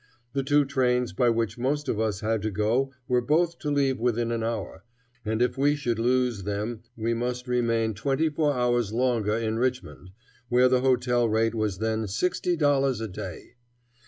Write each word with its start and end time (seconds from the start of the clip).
The 0.33 0.41
two 0.41 0.65
trains 0.65 1.13
by 1.13 1.29
which 1.29 1.59
most 1.59 1.87
of 1.87 1.99
us 1.99 2.21
had 2.21 2.41
to 2.41 2.49
go 2.49 2.91
were 3.07 3.21
both 3.21 3.59
to 3.59 3.69
leave 3.69 3.99
within 3.99 4.31
an 4.31 4.41
hour, 4.43 4.83
and 5.23 5.43
if 5.43 5.59
we 5.59 5.75
should 5.75 5.99
lose 5.99 6.41
them 6.41 6.81
we 6.97 7.13
must 7.13 7.47
remain 7.47 7.93
twenty 7.93 8.27
four 8.27 8.51
hours 8.51 8.91
longer 8.91 9.37
in 9.37 9.59
Richmond, 9.59 10.09
where 10.49 10.69
the 10.69 10.81
hotel 10.81 11.29
rate 11.29 11.53
was 11.53 11.77
then 11.77 12.07
sixty 12.07 12.57
dollars 12.57 12.99
a 12.99 13.07
day. 13.07 13.51